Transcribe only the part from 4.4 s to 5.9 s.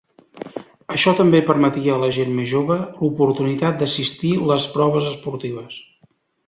les proves esportives.